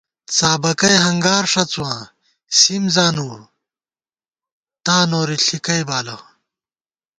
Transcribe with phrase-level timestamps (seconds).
[0.35, 2.01] څابَکئےہنگار ݭڅُواں
[2.57, 3.29] سِم زانُو
[4.85, 6.17] تا نوری ݪِکئےبالہ